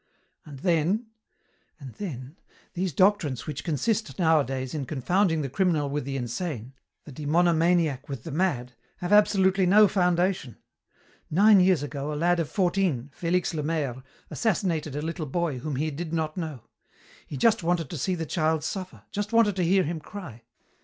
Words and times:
"And 0.47 0.57
then, 0.61 1.09
and 1.79 1.93
then, 1.93 2.35
these 2.73 2.91
doctrines 2.91 3.45
which 3.45 3.63
consist 3.63 4.17
nowadays 4.17 4.73
in 4.73 4.87
confounding 4.87 5.43
the 5.43 5.47
criminal 5.47 5.91
with 5.91 6.05
the 6.05 6.17
insane, 6.17 6.73
the 7.03 7.11
demonomaniac 7.11 8.09
with 8.09 8.23
the 8.23 8.31
mad, 8.31 8.73
have 8.97 9.13
absolutely 9.13 9.67
no 9.67 9.87
foundation. 9.87 10.57
Nine 11.29 11.59
years 11.59 11.83
ago 11.83 12.11
a 12.11 12.15
lad 12.15 12.39
of 12.39 12.49
fourteen, 12.49 13.11
Felix 13.13 13.53
Lemaîre, 13.53 14.01
assassinated 14.31 14.95
a 14.95 15.03
little 15.03 15.27
boy 15.27 15.59
whom 15.59 15.75
he 15.75 15.91
did 15.91 16.11
not 16.13 16.35
know. 16.35 16.61
He 17.27 17.37
just 17.37 17.61
wanted 17.61 17.91
to 17.91 17.97
see 17.99 18.15
the 18.15 18.25
child 18.25 18.63
suffer, 18.63 19.03
just 19.11 19.31
wanted 19.31 19.55
to 19.57 19.63
hear 19.63 19.83
him 19.83 19.99
cry. 19.99 20.41